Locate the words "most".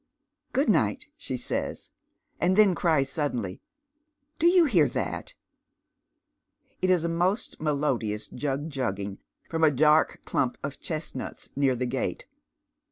7.07-7.61